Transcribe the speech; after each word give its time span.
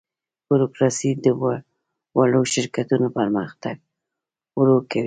بوروکراسي 0.47 1.09
د 1.23 1.25
وړو 2.17 2.41
شرکتونو 2.53 3.07
پرمختګ 3.17 3.75
ورو 4.59 4.77
کوي. 4.91 4.99